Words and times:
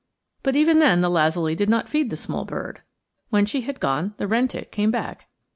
But 0.41 0.55
even 0.55 0.79
then 0.79 1.01
the 1.01 1.11
lazuli 1.11 1.53
did 1.53 1.69
not 1.69 1.87
feed 1.87 2.09
the 2.09 2.17
small 2.17 2.43
bird. 2.43 2.81
When 3.29 3.45
she 3.45 3.61
had 3.61 3.79
gone, 3.79 4.15
the 4.17 4.25
wren 4.27 4.47
tit 4.47 4.71
came 4.71 4.89
back. 4.89 5.27